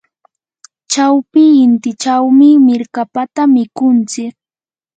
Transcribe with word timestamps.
chawpi 0.91 1.43
intichawmi 1.65 2.49
mirkapata 2.67 3.41
mikunchik. 3.55 4.33